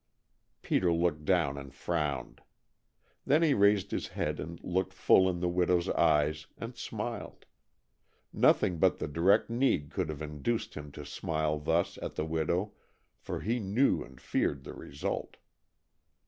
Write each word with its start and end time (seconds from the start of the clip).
Peter 0.63 0.91
looked 0.91 1.25
down 1.25 1.59
and 1.59 1.75
frowned. 1.75 2.41
Then 3.23 3.43
he 3.43 3.53
raised 3.53 3.91
his 3.91 4.07
head 4.07 4.39
and 4.39 4.59
looked 4.63 4.93
full 4.95 5.29
in 5.29 5.41
the 5.41 5.47
widow's 5.47 5.89
eyes 5.89 6.47
and 6.57 6.75
smiled. 6.75 7.45
Nothing 8.33 8.79
but 8.79 8.97
the 8.97 9.07
direct 9.07 9.47
need 9.51 9.91
could 9.91 10.09
have 10.09 10.23
induced 10.23 10.73
him 10.73 10.91
to 10.93 11.05
smile 11.05 11.59
thus 11.59 11.99
at 12.01 12.15
the 12.15 12.25
widow 12.25 12.71
for 13.19 13.41
he 13.41 13.59
knew 13.59 14.01
and 14.03 14.19
feared 14.19 14.63
the 14.63 14.73
result. 14.73 15.37